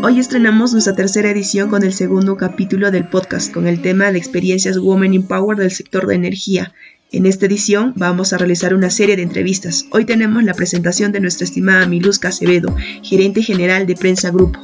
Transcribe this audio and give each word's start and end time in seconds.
Hoy 0.00 0.20
estrenamos 0.20 0.72
nuestra 0.72 0.94
tercera 0.94 1.28
edición 1.28 1.70
con 1.70 1.82
el 1.82 1.92
segundo 1.92 2.36
capítulo 2.36 2.92
del 2.92 3.08
podcast 3.08 3.52
con 3.52 3.66
el 3.66 3.82
tema 3.82 4.12
de 4.12 4.18
experiencias 4.18 4.78
Women 4.78 5.12
in 5.12 5.26
Power 5.26 5.58
del 5.58 5.72
sector 5.72 6.06
de 6.06 6.14
energía. 6.14 6.72
En 7.10 7.26
esta 7.26 7.46
edición 7.46 7.94
vamos 7.96 8.32
a 8.32 8.38
realizar 8.38 8.74
una 8.74 8.90
serie 8.90 9.16
de 9.16 9.22
entrevistas. 9.22 9.86
Hoy 9.90 10.04
tenemos 10.04 10.44
la 10.44 10.54
presentación 10.54 11.10
de 11.10 11.18
nuestra 11.18 11.44
estimada 11.44 11.88
Miluska 11.88 12.28
Acevedo, 12.28 12.76
gerente 13.02 13.42
general 13.42 13.88
de 13.88 13.96
Prensa 13.96 14.30
Grupo. 14.30 14.60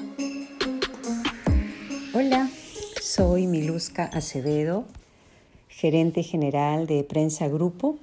Hola, 2.14 2.48
soy 3.02 3.48
Miluska 3.48 4.04
Acevedo, 4.04 4.86
gerente 5.68 6.22
general 6.22 6.86
de 6.86 7.02
Prensa 7.02 7.48
Grupo, 7.48 7.98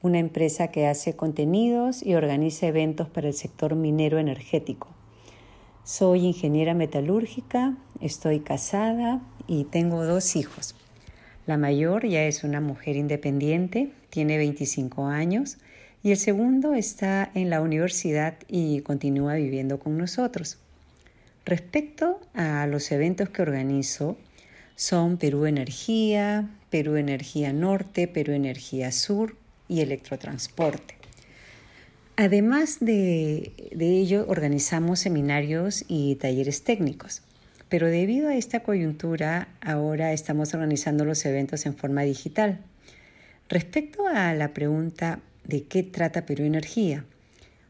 una 0.00 0.20
empresa 0.20 0.68
que 0.68 0.86
hace 0.86 1.16
contenidos 1.16 2.06
y 2.06 2.14
organiza 2.14 2.68
eventos 2.68 3.08
para 3.08 3.26
el 3.26 3.34
sector 3.34 3.74
minero 3.74 4.18
energético. 4.18 4.97
Soy 5.88 6.26
ingeniera 6.26 6.74
metalúrgica, 6.74 7.74
estoy 8.02 8.40
casada 8.40 9.22
y 9.46 9.64
tengo 9.64 10.04
dos 10.04 10.36
hijos. 10.36 10.74
La 11.46 11.56
mayor 11.56 12.06
ya 12.06 12.24
es 12.24 12.44
una 12.44 12.60
mujer 12.60 12.96
independiente, 12.96 13.90
tiene 14.10 14.36
25 14.36 15.06
años 15.06 15.56
y 16.02 16.10
el 16.10 16.18
segundo 16.18 16.74
está 16.74 17.30
en 17.32 17.48
la 17.48 17.62
universidad 17.62 18.34
y 18.48 18.82
continúa 18.82 19.36
viviendo 19.36 19.78
con 19.78 19.96
nosotros. 19.96 20.58
Respecto 21.46 22.20
a 22.34 22.66
los 22.66 22.92
eventos 22.92 23.30
que 23.30 23.40
organizo, 23.40 24.18
son 24.76 25.16
Perú 25.16 25.46
Energía, 25.46 26.50
Perú 26.68 26.96
Energía 26.96 27.54
Norte, 27.54 28.08
Perú 28.08 28.34
Energía 28.34 28.92
Sur 28.92 29.36
y 29.68 29.80
Electrotransporte. 29.80 30.97
Además 32.20 32.78
de, 32.80 33.52
ello, 33.78 34.24
organizamos 34.26 34.98
seminarios 34.98 35.84
y 35.86 36.16
talleres 36.16 36.64
técnicos. 36.64 37.22
Pero 37.68 37.86
debido 37.86 38.28
a 38.28 38.34
esta 38.34 38.64
coyuntura, 38.64 39.46
ahora 39.60 40.12
estamos 40.12 40.52
organizando 40.52 41.04
los 41.04 41.24
eventos 41.24 41.64
en 41.64 41.76
forma 41.76 42.02
digital. 42.02 42.58
Respecto 43.48 44.08
a 44.08 44.34
la 44.34 44.52
pregunta 44.52 45.20
de 45.44 45.62
qué 45.62 45.84
trata 45.84 46.26
Perú 46.26 46.42
Energía, 46.42 47.04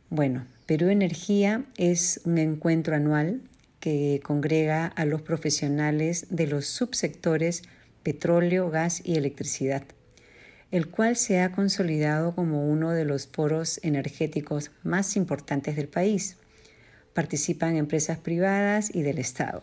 bueno, 0.08 0.46
Perú 0.64 0.88
Energía 0.88 1.66
es 1.76 2.22
un 2.24 2.38
encuentro 2.38 2.96
anual 2.96 3.42
que 3.80 4.18
congrega 4.24 4.86
a 4.86 5.04
los 5.04 5.20
profesionales 5.20 6.26
de 6.30 6.46
los 6.46 6.64
subsectores 6.64 7.64
petróleo, 8.02 8.70
gas 8.70 9.02
y 9.04 9.16
electricidad 9.16 9.82
el 10.70 10.88
cual 10.88 11.16
se 11.16 11.40
ha 11.40 11.52
consolidado 11.52 12.34
como 12.34 12.68
uno 12.68 12.92
de 12.92 13.04
los 13.04 13.26
foros 13.26 13.80
energéticos 13.82 14.70
más 14.82 15.16
importantes 15.16 15.76
del 15.76 15.88
país. 15.88 16.36
Participan 17.14 17.76
empresas 17.76 18.18
privadas 18.18 18.94
y 18.94 19.02
del 19.02 19.18
Estado. 19.18 19.62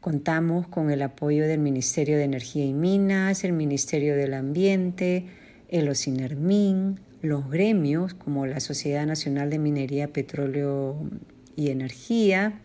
Contamos 0.00 0.68
con 0.68 0.90
el 0.90 1.02
apoyo 1.02 1.46
del 1.46 1.60
Ministerio 1.60 2.16
de 2.16 2.24
Energía 2.24 2.64
y 2.64 2.72
Minas, 2.72 3.44
el 3.44 3.52
Ministerio 3.52 4.16
del 4.16 4.34
Ambiente, 4.34 5.26
el 5.68 5.88
OSINERMIN, 5.88 7.00
los 7.22 7.50
gremios 7.50 8.14
como 8.14 8.46
la 8.46 8.60
Sociedad 8.60 9.06
Nacional 9.06 9.50
de 9.50 9.58
Minería, 9.58 10.08
Petróleo 10.08 10.96
y 11.56 11.70
Energía, 11.70 12.60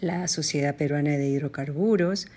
la 0.00 0.28
Sociedad 0.28 0.76
Peruana 0.76 1.12
de 1.12 1.28
Hidrocarburos, 1.28 2.28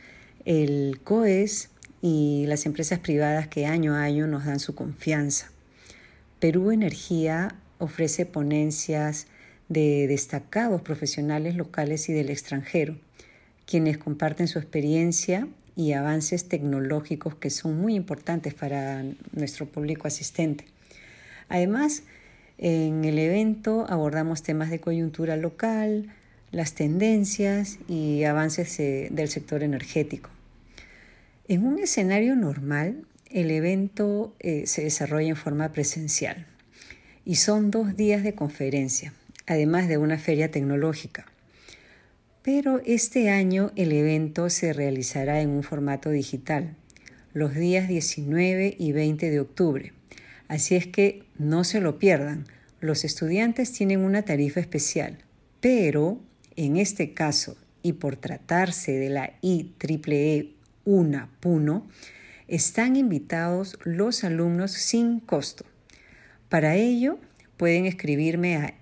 el 0.46 1.00
COES, 1.04 1.70
y 2.10 2.46
las 2.48 2.66
empresas 2.66 3.00
privadas 3.00 3.50
que 3.50 3.66
año 3.66 3.94
a 3.94 4.04
año 4.04 4.28
nos 4.28 4.46
dan 4.46 4.62
su 4.62 4.76
confianza. 4.76 5.52
Perú 6.40 6.72
Energía 6.72 7.56
ofrece 7.80 8.26
ponencias 8.26 9.28
de 9.68 10.08
destacados 10.08 10.82
profesionales 10.82 11.56
locales 11.56 12.08
y 12.08 12.14
del 12.14 12.30
extranjero, 12.30 12.96
quienes 13.66 13.98
comparten 13.98 14.48
su 14.48 14.58
experiencia 14.58 15.50
y 15.76 15.92
avances 15.92 16.48
tecnológicos 16.48 17.36
que 17.36 17.50
son 17.50 17.78
muy 17.78 17.96
importantes 17.96 18.54
para 18.54 19.04
nuestro 19.34 19.66
público 19.66 20.08
asistente. 20.08 20.64
Además, 21.50 22.04
en 22.58 23.04
el 23.04 23.20
evento 23.20 23.86
abordamos 23.90 24.44
temas 24.44 24.70
de 24.70 24.80
coyuntura 24.80 25.36
local, 25.36 26.10
las 26.52 26.74
tendencias 26.74 27.80
y 27.90 28.24
avances 28.24 28.80
eh, 28.80 29.10
del 29.12 29.28
sector 29.28 29.62
energético. 29.62 30.37
En 31.50 31.66
un 31.66 31.80
escenario 31.80 32.36
normal, 32.36 33.06
el 33.32 33.52
evento 33.52 34.36
eh, 34.42 34.68
se 34.68 34.84
desarrolla 34.84 35.30
en 35.30 35.38
forma 35.38 35.72
presencial 35.72 36.46
y 37.24 37.36
son 37.36 37.72
dos 37.72 37.96
días 37.96 38.22
de 38.22 38.36
conferencia, 38.36 39.14
además 39.46 39.88
de 39.88 39.98
una 39.98 40.18
feria 40.18 40.52
tecnológica. 40.52 41.26
Pero 42.42 42.82
este 42.86 43.30
año 43.30 43.72
el 43.78 43.94
evento 43.94 44.50
se 44.50 44.74
realizará 44.74 45.40
en 45.40 45.52
un 45.52 45.64
formato 45.64 46.10
digital, 46.10 46.76
los 47.34 47.56
días 47.56 47.88
19 47.88 48.76
y 48.78 48.92
20 48.92 49.30
de 49.30 49.40
octubre. 49.40 49.94
Así 50.50 50.76
es 50.76 50.86
que 50.86 51.24
no 51.38 51.64
se 51.64 51.80
lo 51.80 51.98
pierdan. 51.98 52.46
Los 52.82 53.06
estudiantes 53.06 53.72
tienen 53.72 54.02
una 54.02 54.24
tarifa 54.24 54.60
especial, 54.60 55.20
pero 55.62 56.20
en 56.58 56.76
este 56.76 57.14
caso, 57.14 57.56
y 57.84 57.94
por 57.94 58.18
tratarse 58.18 58.92
de 58.92 59.10
la 59.10 59.34
IEEE 59.42 60.57
una 60.88 61.30
Puno, 61.42 61.86
están 62.48 62.96
invitados 62.96 63.78
los 63.84 64.24
alumnos 64.24 64.72
sin 64.72 65.20
costo. 65.20 65.66
Para 66.48 66.76
ello, 66.76 67.20
pueden 67.58 67.86
escribirme 67.86 68.56
a 68.56 68.74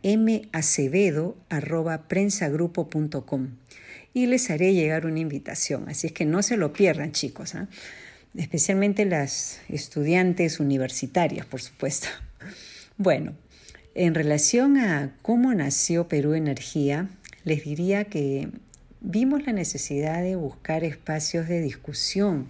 macevedo.prensagrupo.com 0.53 3.47
y 4.13 4.27
les 4.27 4.51
haré 4.51 4.75
llegar 4.75 5.07
una 5.07 5.19
invitación. 5.19 5.89
Así 5.89 6.05
es 6.07 6.13
que 6.13 6.25
no 6.25 6.43
se 6.43 6.57
lo 6.57 6.73
pierdan, 6.73 7.11
chicos, 7.11 7.55
¿ah? 7.55 7.67
especialmente 8.37 9.05
las 9.05 9.61
estudiantes 9.67 10.59
universitarias, 10.59 11.47
por 11.47 11.61
supuesto. 11.61 12.07
Bueno, 12.97 13.33
en 13.93 14.15
relación 14.15 14.77
a 14.77 15.17
cómo 15.21 15.53
nació 15.53 16.07
Perú 16.07 16.33
Energía, 16.33 17.09
les 17.43 17.65
diría 17.65 18.05
que 18.05 18.47
vimos 19.07 19.45
la 19.45 19.53
necesidad 19.53 20.23
de 20.23 20.35
buscar 20.35 20.83
espacios 20.83 21.47
de 21.47 21.61
discusión 21.61 22.47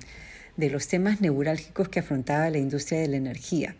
de 0.55 0.69
los 0.69 0.87
temas 0.87 1.19
neurálgicos 1.19 1.89
que 1.89 1.99
afrontaba 1.99 2.49
la 2.49 2.59
industria 2.59 3.01
de 3.01 3.09
la 3.09 3.17
energía. 3.17 3.75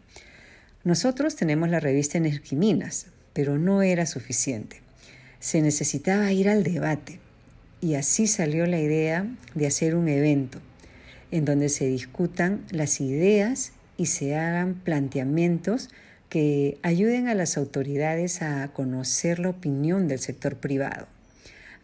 Nosotros 0.84 1.38
tenemos 1.38 1.70
la 1.70 1.80
revista 1.80 2.18
Energiminas, 2.18 3.08
pero 3.32 3.58
no 3.58 3.82
era 3.82 4.06
suficiente. 4.06 4.82
Se 5.40 5.62
necesitaba 5.62 6.34
ir 6.34 6.50
al 6.50 6.64
debate 6.64 7.20
y 7.80 7.96
así 7.96 8.28
salió 8.28 8.66
la 8.66 8.80
idea 8.80 9.26
de 9.54 9.68
hacer 9.68 9.96
un 9.96 10.10
evento 10.10 10.60
en 11.32 11.46
donde 11.46 11.70
se 11.70 11.88
discutan 11.88 12.66
las 12.72 13.00
ideas 13.00 13.72
y 13.96 14.08
se 14.08 14.36
hagan 14.36 14.74
planteamientos 14.74 15.90
que 16.28 16.78
ayuden 16.84 17.30
a 17.30 17.36
las 17.36 17.58
autoridades 17.58 18.42
a 18.42 18.68
conocer 18.74 19.40
la 19.40 19.50
opinión 19.50 20.10
del 20.10 20.20
sector 20.20 20.58
privado. 20.58 21.08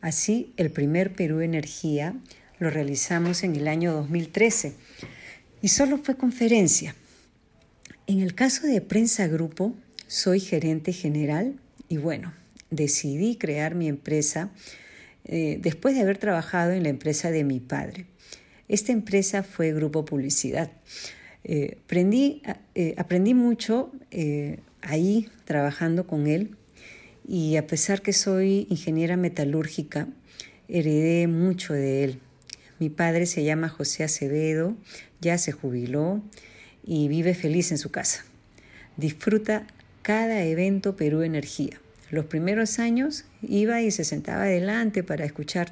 Así, 0.02 0.52
el 0.58 0.72
primer 0.72 1.14
Perú 1.14 1.42
Energía 1.42 2.16
lo 2.58 2.72
realizamos 2.72 3.44
en 3.44 3.56
el 3.56 3.68
año 3.68 3.94
2013 3.94 4.74
y 5.62 5.68
solo 5.68 6.00
fue 6.00 6.18
conferencia. 6.18 6.96
En 8.08 8.20
el 8.20 8.34
caso 8.34 8.66
de 8.66 8.82
Prensa 8.82 9.28
Grupo, 9.28 9.76
soy 10.08 10.40
gerente 10.40 10.92
general 10.92 11.60
y 11.88 11.98
bueno, 11.98 12.34
decidí 12.72 13.36
crear 13.36 13.76
mi 13.76 13.88
empresa 13.88 14.50
eh, 15.26 15.60
después 15.62 15.94
de 15.94 16.02
haber 16.02 16.18
trabajado 16.18 16.72
en 16.72 16.82
la 16.82 16.90
empresa 16.90 17.30
de 17.30 17.44
mi 17.44 17.60
padre. 17.60 18.08
Esta 18.68 18.92
empresa 18.92 19.44
fue 19.44 19.72
Grupo 19.72 20.04
Publicidad. 20.04 20.72
Eh, 21.44 21.78
aprendí, 21.84 22.42
eh, 22.74 22.96
aprendí 22.98 23.36
mucho 23.36 23.92
ahí 24.82 25.30
trabajando 25.46 26.08
con 26.08 26.26
él 26.26 26.58
y 27.34 27.56
a 27.56 27.66
pesar 27.66 28.02
que 28.02 28.12
soy 28.12 28.68
ingeniera 28.70 29.16
metalúrgica, 29.16 30.10
heredé 30.68 31.28
mucho 31.28 31.74
de 31.74 32.04
él. 32.04 32.20
Mi 32.78 32.90
padre 32.90 33.26
se 33.26 33.46
llama 33.46 33.70
José 33.70 34.04
Acevedo, 34.04 34.76
ya 35.22 35.38
se 35.38 35.54
jubiló 35.54 36.22
y 36.84 37.08
vive 37.08 37.34
feliz 37.34 37.72
en 37.72 37.78
su 37.78 37.90
casa. 37.90 38.26
Disfruta 38.98 39.66
cada 40.02 40.44
evento 40.44 40.98
Perú 40.98 41.22
Energía. 41.22 41.80
Los 42.10 42.26
primeros 42.26 42.80
años 42.80 43.24
iba 43.42 43.82
y 43.82 43.92
se 43.92 44.04
sentaba 44.04 44.44
adelante 44.44 45.02
para 45.02 45.24
escuchar 45.24 45.72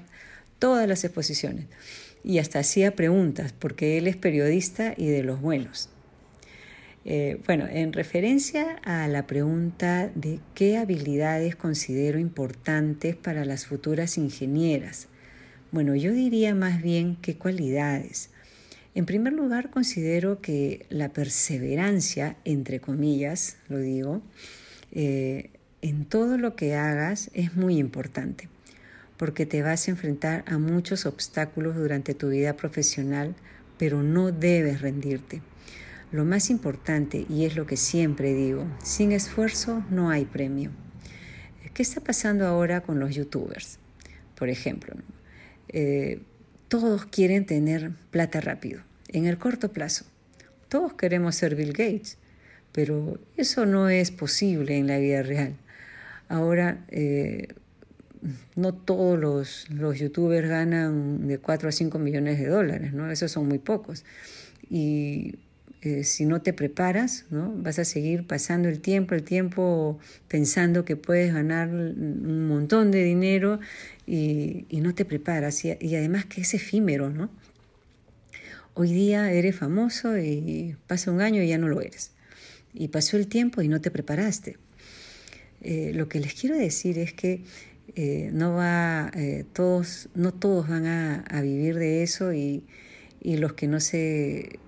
todas 0.59 0.87
las 0.87 1.03
exposiciones 1.03 1.65
y 2.23 2.39
hasta 2.39 2.59
hacía 2.59 2.95
preguntas 2.95 3.51
porque 3.51 3.97
él 3.97 4.07
es 4.07 4.15
periodista 4.15 4.93
y 4.95 5.07
de 5.07 5.23
los 5.23 5.41
buenos. 5.41 5.89
Eh, 7.05 7.41
bueno, 7.45 7.65
en 7.69 7.93
referencia 7.93 8.75
a 8.83 9.07
la 9.07 9.25
pregunta 9.25 10.11
de 10.15 10.39
qué 10.53 10.77
habilidades 10.77 11.55
considero 11.55 12.19
importantes 12.19 13.15
para 13.15 13.45
las 13.45 13.65
futuras 13.65 14.17
ingenieras, 14.17 15.07
bueno, 15.71 15.95
yo 15.95 16.11
diría 16.13 16.55
más 16.55 16.81
bien 16.81 17.15
qué 17.21 17.35
cualidades. 17.37 18.31
En 18.95 19.05
primer 19.05 19.33
lugar, 19.33 19.69
considero 19.69 20.41
que 20.41 20.85
la 20.89 21.09
perseverancia, 21.09 22.37
entre 22.43 22.79
comillas, 22.79 23.57
lo 23.69 23.77
digo, 23.77 24.21
eh, 24.91 25.51
en 25.81 26.05
todo 26.05 26.37
lo 26.37 26.55
que 26.55 26.75
hagas 26.75 27.29
es 27.33 27.55
muy 27.55 27.77
importante, 27.77 28.49
porque 29.15 29.45
te 29.45 29.61
vas 29.61 29.87
a 29.87 29.91
enfrentar 29.91 30.43
a 30.47 30.57
muchos 30.57 31.05
obstáculos 31.05 31.75
durante 31.75 32.15
tu 32.15 32.29
vida 32.29 32.57
profesional, 32.57 33.35
pero 33.77 34.01
no 34.01 34.31
debes 34.31 34.81
rendirte. 34.81 35.41
Lo 36.11 36.25
más 36.25 36.49
importante, 36.49 37.25
y 37.29 37.45
es 37.45 37.55
lo 37.55 37.67
que 37.67 37.77
siempre 37.77 38.33
digo, 38.33 38.65
sin 38.83 39.11
esfuerzo 39.11 39.83
no 39.91 40.09
hay 40.09 40.25
premio. 40.25 40.71
¿Qué 41.73 41.83
está 41.83 42.01
pasando 42.01 42.47
ahora 42.47 42.81
con 42.81 42.99
los 42.99 43.13
youtubers? 43.13 43.77
Por 44.35 44.49
ejemplo, 44.49 44.95
eh, 45.67 46.21
todos 46.67 47.05
quieren 47.05 47.45
tener 47.45 47.91
plata 48.09 48.41
rápido, 48.41 48.81
en 49.09 49.27
el 49.27 49.37
corto 49.37 49.71
plazo. 49.71 50.05
Todos 50.67 50.93
queremos 50.93 51.35
ser 51.35 51.55
Bill 51.55 51.73
Gates, 51.73 52.17
pero 52.71 53.19
eso 53.37 53.67
no 53.67 53.87
es 53.87 54.09
posible 54.09 54.77
en 54.77 54.87
la 54.87 54.97
vida 54.97 55.21
real. 55.21 55.55
Ahora, 56.27 56.85
eh, 56.89 57.49
no 58.55 58.73
todos 58.73 59.19
los, 59.19 59.69
los, 59.69 59.99
youtubers 59.99 60.49
ganan 60.49 61.27
de 61.27 61.37
4 61.37 61.69
a 61.69 61.71
5 61.71 61.99
millones 61.99 62.39
de 62.39 62.47
dólares, 62.47 62.93
¿no? 62.93 63.11
Esos 63.11 63.31
son 63.31 63.47
muy 63.47 63.59
pocos. 63.59 64.05
Y 64.69 65.35
eh, 65.81 66.03
si 66.03 66.25
no 66.25 66.41
te 66.41 66.51
preparas, 66.51 67.25
¿no? 67.29 67.53
vas 67.55 67.79
a 67.79 67.85
seguir 67.85 68.27
pasando 68.27 68.67
el 68.67 68.81
tiempo, 68.81 69.15
el 69.15 69.23
tiempo 69.23 69.97
pensando 70.27 70.83
que 70.83 70.97
puedes 70.97 71.33
ganar 71.33 71.69
un 71.69 72.49
montón 72.49 72.91
de 72.91 73.01
dinero 73.01 73.61
y, 74.05 74.65
no 74.71 74.93
te 74.93 75.05
preparas. 75.05 75.63
Y, 75.63 75.95
además 75.95 76.25
que 76.25 76.41
es 76.41 76.53
efímero, 76.53 77.09
¿no? 77.09 77.29
Hoy 78.73 78.91
día 78.91 79.31
eres 79.31 79.55
famoso 79.55 80.17
y 80.17 80.75
pasa 80.87 81.11
un 81.11 81.21
año 81.21 81.41
y 81.41 81.47
ya 81.47 81.57
no 81.57 81.69
lo 81.69 81.79
eres. 81.81 82.11
Y 82.73 82.89
pasó 82.89 83.15
el 83.15 83.27
tiempo 83.27 83.61
y 83.61 83.69
no 83.69 83.79
te 83.79 83.89
preparaste. 83.89 84.57
Eh, 85.61 85.91
lo 85.93 86.09
que 86.09 86.19
les 86.19 86.33
quiero 86.33 86.57
decir 86.57 86.97
es 86.97 87.13
que 87.13 87.41
eh, 87.95 88.31
no, 88.33 88.53
va, 88.53 89.11
todos, 89.53 90.09
no 90.13 90.33
todos 90.33 90.67
van 90.67 90.85
a, 90.87 91.21
a 91.21 91.41
vivir 91.41 91.75
de 91.75 92.03
eso 92.03 92.33
y, 92.33 92.63
y 93.21 93.37
los 93.37 93.53
que 93.53 93.67
no 93.67 93.79
se 93.79 94.59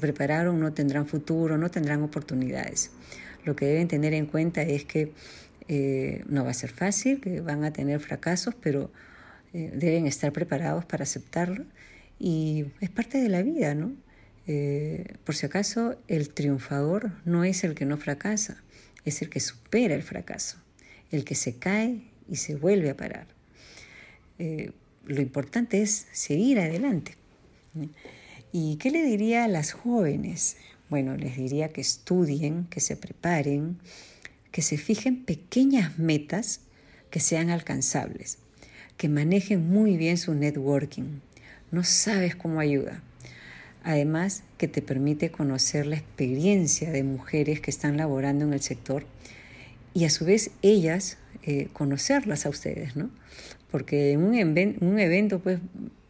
prepararon 0.00 0.60
no 0.60 0.72
tendrán 0.72 1.06
futuro, 1.06 1.58
no 1.58 1.70
tendrán 1.70 2.02
oportunidades. 2.02 2.90
Lo 3.44 3.56
que 3.56 3.66
deben 3.66 3.88
tener 3.88 4.14
en 4.14 4.26
cuenta 4.26 4.62
es 4.62 4.84
que 4.84 5.12
eh, 5.68 6.24
no 6.28 6.44
va 6.44 6.50
a 6.50 6.54
ser 6.54 6.70
fácil, 6.70 7.20
que 7.20 7.40
van 7.40 7.62
a 7.64 7.72
tener 7.72 8.00
fracasos, 8.00 8.54
pero 8.54 8.90
eh, 9.52 9.70
deben 9.74 10.06
estar 10.06 10.32
preparados 10.32 10.86
para 10.86 11.04
aceptarlo 11.04 11.64
y 12.18 12.66
es 12.80 12.90
parte 12.90 13.18
de 13.18 13.28
la 13.28 13.42
vida, 13.42 13.74
¿no? 13.74 13.92
Eh, 14.46 15.14
por 15.24 15.34
si 15.34 15.44
acaso, 15.44 15.98
el 16.08 16.30
triunfador 16.30 17.12
no 17.26 17.44
es 17.44 17.64
el 17.64 17.74
que 17.74 17.84
no 17.84 17.98
fracasa, 17.98 18.62
es 19.04 19.20
el 19.20 19.28
que 19.28 19.40
supera 19.40 19.94
el 19.94 20.02
fracaso, 20.02 20.58
el 21.10 21.24
que 21.24 21.34
se 21.34 21.58
cae 21.58 22.02
y 22.28 22.36
se 22.36 22.56
vuelve 22.56 22.90
a 22.90 22.96
parar. 22.96 23.26
lo 24.38 25.22
importante 25.22 25.82
es 25.82 26.06
seguir 26.12 26.60
adelante. 26.60 27.16
¿Y 28.52 28.76
qué 28.76 28.90
le 28.90 29.02
diría 29.04 29.44
a 29.44 29.48
las 29.48 29.72
jóvenes? 29.72 30.56
Bueno, 30.88 31.16
les 31.16 31.36
diría 31.36 31.68
que 31.68 31.80
estudien, 31.80 32.66
que 32.70 32.80
se 32.80 32.96
preparen, 32.96 33.78
que 34.50 34.62
se 34.62 34.78
fijen 34.78 35.24
pequeñas 35.24 35.98
metas 35.98 36.60
que 37.10 37.20
sean 37.20 37.50
alcanzables, 37.50 38.38
que 38.96 39.08
manejen 39.08 39.68
muy 39.68 39.96
bien 39.96 40.18
su 40.18 40.34
networking. 40.34 41.20
No 41.70 41.84
sabes 41.84 42.36
cómo 42.36 42.60
ayuda. 42.60 43.02
Además, 43.84 44.42
que 44.56 44.68
te 44.68 44.82
permite 44.82 45.30
conocer 45.30 45.86
la 45.86 45.96
experiencia 45.96 46.90
de 46.90 47.04
mujeres 47.04 47.60
que 47.60 47.70
están 47.70 47.96
laborando 47.96 48.44
en 48.44 48.52
el 48.52 48.60
sector 48.60 49.06
y 49.94 50.04
a 50.04 50.10
su 50.10 50.24
vez 50.24 50.50
ellas 50.62 51.18
eh, 51.42 51.68
conocerlas 51.72 52.44
a 52.46 52.48
ustedes, 52.48 52.96
¿no? 52.96 53.10
Porque 53.70 54.12
en 54.12 54.22
un, 54.22 54.76
un 54.80 54.98
evento, 54.98 55.40
pues, 55.40 55.60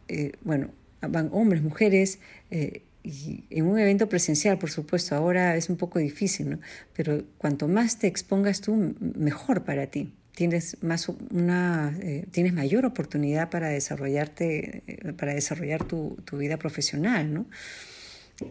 eh, 0.07 0.31
bueno, 0.43 0.71
van 1.01 1.29
hombres, 1.31 1.61
mujeres, 1.61 2.19
eh, 2.51 2.83
y 3.03 3.45
en 3.49 3.65
un 3.65 3.79
evento 3.79 4.09
presencial, 4.09 4.57
por 4.57 4.69
supuesto, 4.69 5.15
ahora 5.15 5.55
es 5.55 5.69
un 5.69 5.77
poco 5.77 5.99
difícil, 5.99 6.49
¿no? 6.49 6.59
pero 6.93 7.23
cuanto 7.37 7.67
más 7.67 7.97
te 7.97 8.07
expongas 8.07 8.61
tú, 8.61 8.95
mejor 8.99 9.63
para 9.63 9.87
ti. 9.87 10.13
Tienes, 10.35 10.77
más 10.81 11.09
una, 11.09 11.97
eh, 12.01 12.25
tienes 12.31 12.53
mayor 12.53 12.85
oportunidad 12.85 13.49
para 13.49 13.69
desarrollarte, 13.69 14.83
eh, 14.87 15.13
para 15.13 15.33
desarrollar 15.33 15.83
tu, 15.85 16.17
tu, 16.23 16.37
vida 16.37 16.57
profesional. 16.57 17.33
¿no? 17.33 17.45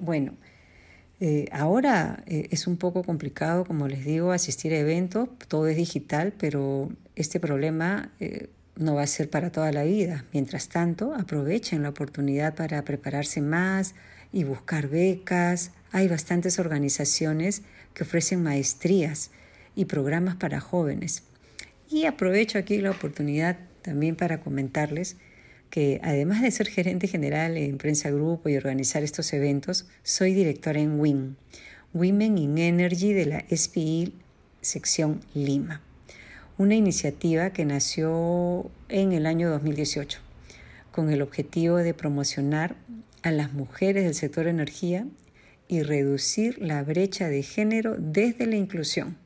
Bueno, 0.00 0.34
ahora 1.50 2.22
es 2.26 2.66
un 2.66 2.76
poco 2.76 3.02
complicado, 3.02 3.64
como 3.64 3.88
les 3.88 4.04
digo, 4.04 4.32
asistir 4.32 4.72
a 4.72 4.78
eventos, 4.78 5.28
todo 5.48 5.66
es 5.66 5.76
digital, 5.76 6.32
pero 6.38 6.90
este 7.16 7.40
problema 7.40 8.12
no 8.78 8.94
va 8.94 9.02
a 9.02 9.06
ser 9.08 9.28
para 9.28 9.50
toda 9.50 9.72
la 9.72 9.82
vida. 9.82 10.25
Mientras 10.32 10.69
tanto, 10.69 11.12
aprovechen 11.14 11.82
la 11.82 11.88
oportunidad 11.90 12.54
para 12.54 12.84
prepararse 12.84 13.42
más 13.42 13.94
y 14.32 14.44
buscar 14.44 14.88
becas. 14.88 15.72
Hay 15.90 16.06
bastantes 16.06 16.58
organizaciones 16.58 17.62
que 17.92 18.04
ofrecen 18.04 18.42
maestrías 18.42 19.32
y 19.75 19.86
programas 19.86 20.36
para 20.36 20.60
jóvenes. 20.60 21.25
Y 21.90 22.06
aprovecho 22.06 22.58
aquí 22.58 22.78
la 22.78 22.92
oportunidad 22.92 23.58
también 23.82 24.14
para 24.14 24.40
comentarles 24.40 25.16
que 25.70 26.00
además 26.02 26.40
de 26.40 26.50
ser 26.50 26.69
gerente 26.69 27.08
general 27.08 27.56
en 27.56 27.78
Prensa 27.78 28.10
Grupo 28.10 28.48
y 28.48 28.56
organizar 28.56 29.02
estos 29.02 29.32
eventos, 29.32 29.86
soy 30.02 30.32
directora 30.32 30.80
en 30.80 30.98
WIN, 30.98 31.36
Women 31.92 32.38
in 32.38 32.58
Energy 32.58 33.12
de 33.12 33.26
la 33.26 33.44
SPI 33.50 34.14
sección 34.60 35.20
Lima 35.34 35.82
una 36.58 36.75
iniciativa 36.75 37.50
que 37.50 37.64
nació 37.64 38.69
en 38.88 39.12
el 39.12 39.26
año 39.26 39.49
2018 39.49 40.19
con 40.90 41.08
el 41.10 41.22
objetivo 41.22 41.76
de 41.76 41.94
promocionar 41.94 42.75
a 43.22 43.31
las 43.31 43.52
mujeres 43.52 44.02
del 44.02 44.14
sector 44.14 44.49
energía 44.49 45.06
y 45.69 45.82
reducir 45.82 46.58
la 46.58 46.82
brecha 46.82 47.28
de 47.28 47.44
género 47.44 47.94
desde 47.96 48.46
la 48.46 48.56
inclusión. 48.56 49.16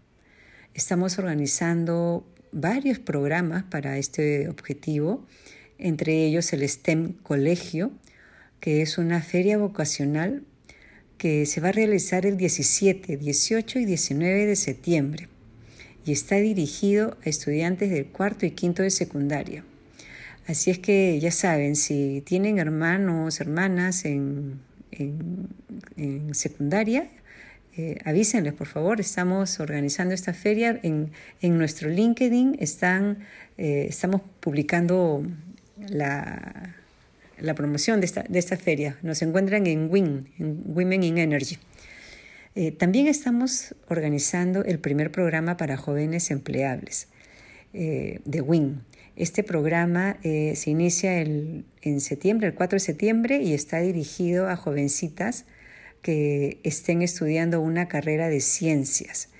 Estamos 0.75 1.19
organizando 1.19 2.27
varios 2.53 2.99
programas 2.99 3.63
para 3.63 3.97
este 3.97 4.51
objetivo, 4.51 5.27
entre 5.79 6.27
ellos 6.27 6.53
el 6.53 6.69
STEM 6.69 7.15
Colegio, 7.23 7.93
que 8.61 8.83
es 8.83 8.99
una 8.99 9.23
feria 9.23 9.57
vocacional 9.57 10.43
que 11.17 11.47
se 11.47 11.63
va 11.63 11.71
a 11.71 11.73
realizar 11.73 12.27
el 12.27 12.37
17, 12.37 13.17
18 13.17 13.79
y 13.79 13.85
19 13.87 14.45
de 14.45 14.57
septiembre 14.57 15.29
y 16.05 16.13
está 16.13 16.37
dirigido 16.37 17.17
a 17.25 17.29
estudiantes 17.29 17.91
del 17.91 18.07
cuarto 18.07 18.47
y 18.47 18.51
quinto 18.53 18.83
de 18.83 18.91
secundaria. 18.91 19.65
Así 20.47 20.71
es 20.71 20.79
que 20.79 21.19
ya 21.21 21.31
saben, 21.31 21.77
si 21.77 22.23
tienen 22.27 22.59
hermanos, 22.59 23.41
hermanas 23.41 24.05
en, 24.05 24.61
en, 24.91 26.35
secundaria, 26.35 27.09
eh, 27.77 27.99
avísenles 28.05 28.53
por 28.53 28.67
favor, 28.67 29.01
estamos 29.01 29.61
organizando 29.61 30.15
esta 30.15 30.35
feria. 30.35 30.79
En, 30.83 31.11
en 31.41 31.59
nuestro 31.59 31.89
LinkedIn 31.89 32.57
están, 32.59 33.19
eh, 33.57 33.87
estamos 33.89 34.21
publicando 34.41 35.23
la, 35.89 36.75
la 37.39 37.55
promoción 37.55 38.01
de 38.01 38.07
esta, 38.07 38.25
de 38.29 38.39
esta 38.39 38.57
feria. 38.57 38.97
Nos 39.03 39.23
encuentran 39.23 39.67
en 39.67 39.91
WIN, 39.91 40.29
en 40.39 40.63
Women 40.67 41.03
in 41.05 41.19
Energy. 41.19 41.59
Eh, 42.55 42.71
también 42.71 43.07
estamos 43.07 43.75
organizando 43.89 44.63
el 44.65 44.79
primer 44.79 45.11
programa 45.11 45.57
para 45.57 45.79
jóvenes 45.79 46.31
empleables 46.31 47.09
eh, 47.73 48.21
de 48.27 48.41
WIN. 48.43 48.83
Este 49.17 49.43
programa 49.43 50.19
eh, 50.23 50.55
se 50.55 50.71
inicia 50.71 51.21
en 51.21 52.01
septiembre, 52.01 52.49
el 52.49 52.55
4 52.55 52.77
de 52.77 52.81
septiembre, 52.81 53.43
y 53.43 53.55
está 53.55 53.79
dirigido 53.81 54.49
a 54.49 54.57
jovencitas 54.57 55.47
que 56.03 56.59
estén 56.63 57.01
estudiando 57.01 57.61
una 57.61 57.89
carrera 57.89 58.29
de 58.29 58.41
ciencias 58.41 59.31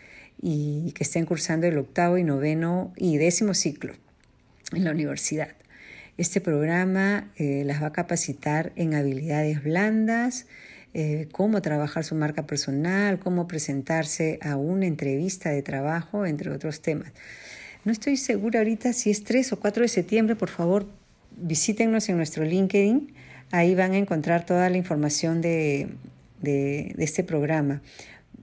y 0.41 0.93
que 0.93 1.05
estén 1.05 1.27
cursando 1.27 1.67
el 1.67 1.79
octavo 1.79 2.17
y 2.17 2.25
noveno 2.25 2.93
y 2.97 3.19
décimo 3.19 3.53
ciclo 3.55 3.95
en 4.73 4.85
la 4.85 4.91
universidad. 4.91 5.49
Este 6.19 6.41
programa 6.41 7.31
las 7.39 7.83
va 7.83 7.87
a 7.89 7.93
capacitar 7.93 8.73
en 8.77 8.95
habilidades 8.95 9.65
blandas, 9.65 10.47
eh, 10.95 11.29
cómo 11.33 11.63
trabajar 11.63 12.05
su 12.05 12.15
marca 12.15 12.47
personal, 12.47 13.19
cómo 13.19 13.49
presentarse 13.49 14.39
a 14.43 14.57
una 14.57 14.87
entrevista 14.87 15.51
de 15.51 15.63
trabajo, 15.63 16.27
entre 16.27 16.51
otros 16.51 16.83
temas. 16.83 17.13
No 17.85 17.93
estoy 17.93 18.17
segura 18.17 18.61
ahorita 18.61 18.93
si 18.93 19.11
es 19.11 19.25
3 19.25 19.55
o 19.55 19.61
4 19.61 19.83
de 19.83 19.89
septiembre, 19.89 20.37
por 20.37 20.51
favor 20.51 20.87
visítenos 21.37 22.09
en 22.09 22.17
nuestro 22.17 22.45
LinkedIn, 22.45 23.15
ahí 23.51 23.75
van 23.75 23.93
a 23.93 23.99
encontrar 23.99 24.47
toda 24.47 24.69
la 24.71 24.77
información 24.77 25.41
de, 25.41 25.89
este 26.43 27.25
programa. 27.25 27.83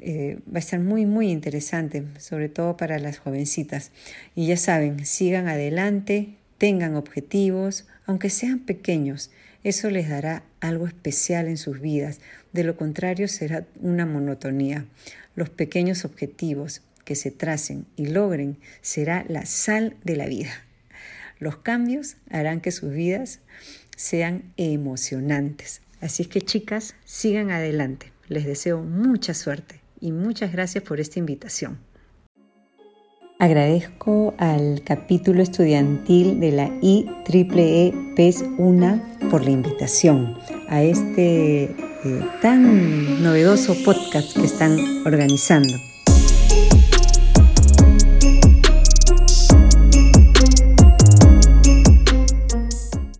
Eh, 0.01 0.39
va 0.47 0.57
a 0.57 0.59
estar 0.59 0.79
muy, 0.79 1.05
muy 1.05 1.29
interesante, 1.29 2.05
sobre 2.17 2.47
todo 2.47 2.77
para 2.77 2.99
las 2.99 3.19
jovencitas. 3.19 3.91
Y 4.35 4.47
ya 4.47 4.57
saben, 4.57 5.05
sigan 5.05 5.47
adelante, 5.47 6.35
tengan 6.57 6.95
objetivos, 6.95 7.85
aunque 8.05 8.29
sean 8.29 8.59
pequeños. 8.59 9.29
Eso 9.63 9.89
les 9.89 10.07
dará 10.07 10.43
algo 10.61 10.87
especial 10.87 11.47
en 11.47 11.57
sus 11.57 11.81
vidas. 11.81 12.19
De 12.53 12.63
lo 12.63 12.77
contrario 12.77 13.27
será 13.27 13.65
una 13.81 14.05
monotonía. 14.05 14.85
Los 15.35 15.49
pequeños 15.49 16.05
objetivos 16.05 16.81
que 17.03 17.15
se 17.15 17.31
tracen 17.31 17.85
y 17.95 18.07
logren 18.07 18.57
será 18.81 19.25
la 19.27 19.45
sal 19.45 19.95
de 20.03 20.15
la 20.15 20.27
vida. 20.27 20.51
Los 21.39 21.57
cambios 21.57 22.17
harán 22.29 22.61
que 22.61 22.71
sus 22.71 22.93
vidas 22.93 23.39
sean 23.95 24.53
emocionantes. 24.57 25.81
Así 26.01 26.25
que 26.25 26.41
chicas, 26.41 26.95
sigan 27.03 27.51
adelante. 27.51 28.11
Les 28.27 28.45
deseo 28.45 28.81
mucha 28.81 29.33
suerte 29.33 29.81
y 29.99 30.11
muchas 30.11 30.51
gracias 30.51 30.83
por 30.83 30.99
esta 30.99 31.19
invitación. 31.19 31.88
Agradezco 33.41 34.34
al 34.38 34.81
capítulo 34.84 35.41
estudiantil 35.41 36.41
de 36.41 36.51
la 36.51 36.69
IEEE 36.81 37.93
PES 38.13 38.43
1 38.58 39.01
por 39.31 39.46
la 39.46 39.51
invitación 39.51 40.38
a 40.67 40.81
este 40.81 41.63
eh, 41.63 41.72
tan 42.41 43.24
novedoso 43.24 43.75
podcast 43.86 44.36
que 44.36 44.43
están 44.43 44.77
organizando. 45.05 45.88